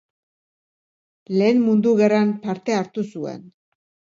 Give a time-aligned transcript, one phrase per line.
[1.37, 3.49] Lehen Mundu Gerran parte hartu zuen.